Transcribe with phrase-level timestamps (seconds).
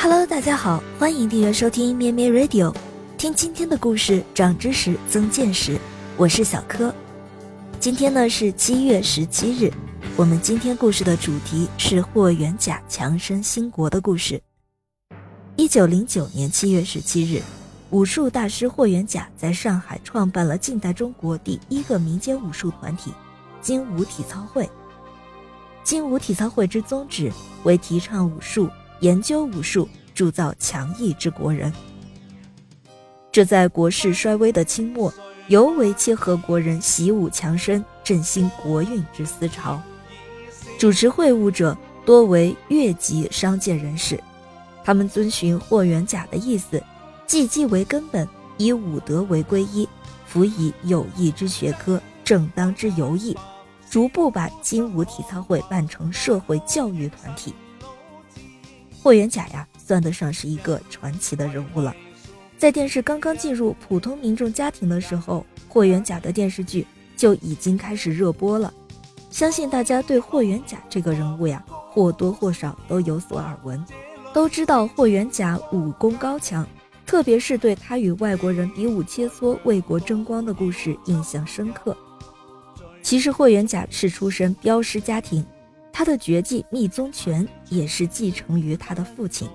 [0.00, 2.72] Hello，大家好，欢迎订阅收听咩咩 Radio，
[3.16, 5.76] 听今天的故事，长知识，增见识。
[6.16, 6.94] 我是小柯。
[7.80, 9.72] 今天呢是七月十七日，
[10.16, 14.40] 我们今天故事的主题是霍元甲强身兴国的故事。
[15.56, 17.42] 一九零九年七月十七日，
[17.90, 23.12] 武术大师霍元甲在上海创办了近代中国第一个民间武术团体——
[23.60, 24.70] 精武体操会。
[25.82, 27.32] 精武体操会之宗旨
[27.64, 28.68] 为提倡武术。
[29.00, 31.72] 研究武术，铸造强毅之国人。
[33.30, 35.12] 这在国势衰微的清末，
[35.48, 39.80] 尤为切合国人习武强身、振兴国运之思潮。
[40.78, 44.18] 主持会务者多为越级商界人士，
[44.84, 46.82] 他们遵循霍元甲的意思，
[47.26, 48.26] 积技为根本，
[48.56, 49.88] 以武德为皈依，
[50.26, 53.36] 辅以有益之学科、正当之游艺，
[53.90, 57.54] 逐步把精武体操会办成社会教育团体。
[59.02, 61.94] 霍元甲呀，算得上是一个传奇的人物了。
[62.56, 68.72] 在电视刚刚进入普通民众家庭的时候，霍元甲的电视剧就已经开始热播了。
[69.30, 73.82] 相信大家对霍元甲这个人物呀，或多或少都有所耳闻，
[74.34, 76.66] 都知道霍元甲武功高强，
[77.06, 81.96] 特别是对他与外国人比武切磋、为国争光的故事印象深刻。
[83.02, 85.46] 其实霍元甲是出身镖师家庭。
[85.98, 89.48] 他的绝技密宗拳也是继承于他的父亲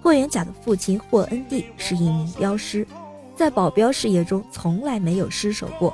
[0.00, 2.86] 霍元甲的父亲霍恩帝是一名镖师，
[3.34, 5.92] 在保镖事业中从来没有失手过。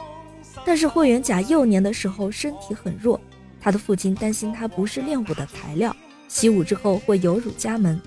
[0.66, 3.18] 但是霍元甲幼年的时候身体很弱，
[3.58, 5.96] 他的父亲担心他不是练武的材料，
[6.28, 7.98] 习武之后会有辱家门，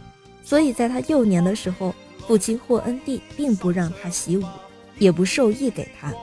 [0.44, 1.92] 所以在他幼年的时候，
[2.28, 4.44] 父亲霍恩帝并不让他习武，
[5.00, 6.14] 也不授意给他。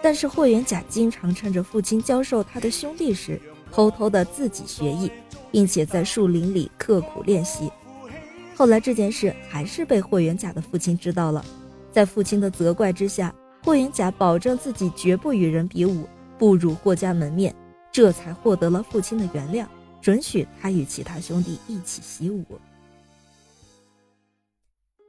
[0.00, 3.38] 但是霍元甲经常趁着父亲教授他的兄弟时。
[3.72, 5.10] 偷偷的自己学艺，
[5.50, 7.68] 并且在树林里刻苦练习。
[8.54, 11.44] 后来这件事还是被霍元甲的父亲知道了，
[11.90, 16.06] 在父亲的责怪之下，霍元甲保证自己绝不与人比武，
[16.38, 17.52] 不辱霍家门面，
[17.90, 19.66] 这才获得了父亲的原谅，
[20.00, 22.44] 准许他与其他兄弟一起习武。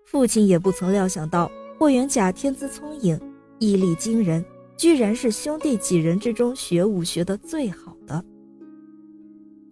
[0.06, 3.20] 父亲也不曾料想到霍元甲天资聪颖，
[3.60, 4.44] 毅力惊人，
[4.78, 8.24] 居然是兄弟几人之中学武学的最好的。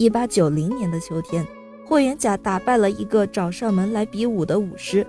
[0.02, 1.46] 一八九零年的秋天，
[1.86, 5.06] 霍元甲打败了一个找上门来比武的武师，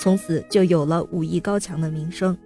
[0.00, 2.36] 从此就有了武艺高强的名声。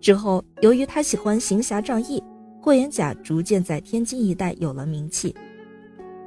[0.00, 2.22] 之后，由于他喜欢行侠仗义，
[2.58, 5.34] 霍元甲逐渐在天津一带有了名气。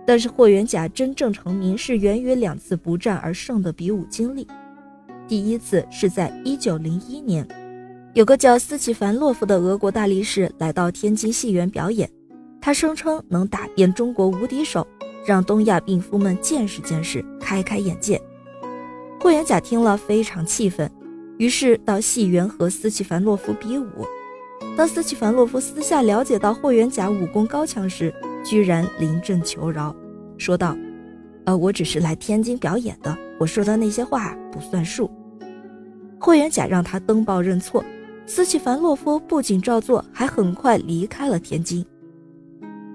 [0.05, 4.45] 但是，霍元甲真正成名是源于两次不战而胜的比武经历。
[5.27, 7.47] 第一次是在一九零一年，
[8.13, 12.07] 有个叫斯奇凡洛夫的俄国大力士来到天津戏园表演。
[12.61, 14.85] 他声称能打遍中国无敌手，
[15.25, 18.21] 让东亚病夫们见识见识，开开眼界。
[19.19, 20.89] 霍元甲听了非常气愤，
[21.37, 24.05] 于是到戏园和斯奇凡洛夫比武。
[24.77, 28.13] 当斯奇凡洛夫私下了解到霍元甲武功高强时，
[28.43, 29.95] 居然临阵求饶，
[30.37, 30.77] 说道
[31.45, 35.09] ：“呃，我只是来天津表演的，我说的那些话不算数。”
[36.19, 37.83] 霍元甲让他登报认错，
[38.27, 41.83] 斯奇凡洛夫不仅照做，还很快离开了天津。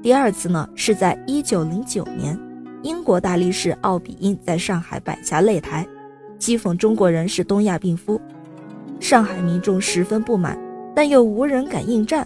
[0.07, 2.39] 第二次呢，是在一九零九年，
[2.85, 5.85] 英国大力士奥比因在上海摆下擂台，
[6.39, 8.21] 讥讽中国人是东亚病夫，
[9.01, 10.57] 上海民众十分不满，
[10.95, 12.25] 但又无人敢应战。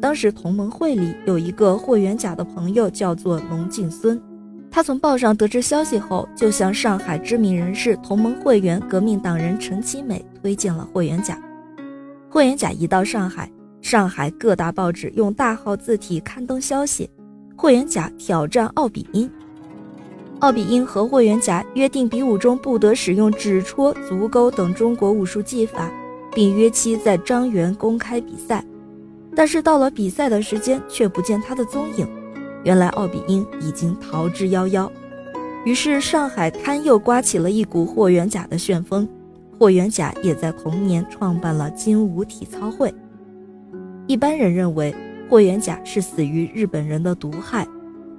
[0.00, 4.20] 当时同盟会里有一个霍元甲的朋友，叫做龙敬孙，
[4.68, 11.38] 他从报上得知消息后，就向上海知名人士、同盟会员、革命党人陈其美推荐了霍元甲。
[12.28, 13.48] 霍元甲一到上海。
[13.80, 17.08] 上海各大报纸用大号字体刊登消息，
[17.56, 19.30] 霍元甲挑战奥比因。
[20.40, 25.90] 奥比因和霍元甲约定比武中不得使用指戳、足勾等中国武术技法，
[26.34, 28.64] 并约期在张园公开比赛。
[29.34, 32.06] 但是到了比赛的时间，却不见他的踪影。
[32.64, 34.90] 原来奥比因已经逃之夭夭。
[35.64, 39.08] 于是上海滩又刮起了一股霍元甲的旋风，
[39.58, 42.92] 霍元甲也在同年创办了精武体操会。
[44.08, 44.92] 一般人认为
[45.28, 47.68] 霍元甲是死于日本人的毒害，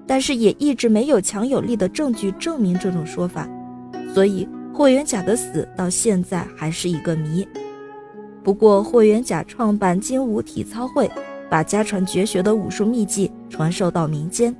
[0.05, 3.49] 但是也一直没有强有力的证据证明这种说法，
[4.13, 7.45] 所以霍元甲的死到现在还是一个谜。
[8.43, 11.09] 不过，霍元甲创办精武体操会，
[11.49, 14.55] 把家传绝学的武术秘技传授到民间，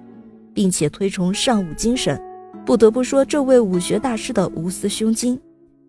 [0.51, 2.19] 并且推崇尚武精神，
[2.65, 5.39] 不得不说，这位武学大师的无私胸襟，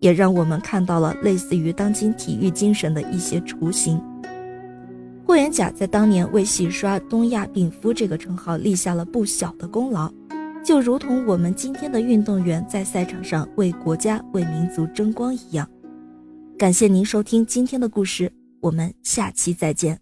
[0.01, 3.99] 也让我们看到了类似于当今体育精神的一些雏形。
[5.31, 10.11] 霍元甲在当年为洗刷“东亚病夫”这个称号立下了不小的功劳，
[10.61, 15.65] 就如同我们今天的运动员在赛场上为国家、为民族争光一样。
[16.57, 18.29] 感谢您收听今天的故事，
[18.59, 19.97] 我们下期再见。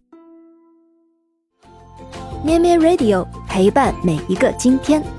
[2.44, 5.19] 咩咩 Radio 陪伴每一个今天。